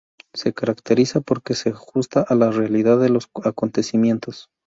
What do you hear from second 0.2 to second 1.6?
Se caracteriza porque